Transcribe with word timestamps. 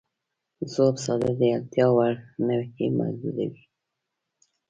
ځواب 0.71 0.95
ساده 1.05 1.31
دی، 1.39 1.49
اړتیا 1.57 1.87
وړ 1.95 2.13
نوعې 2.47 2.87
محدودې 2.97 3.45
وې. 3.53 3.61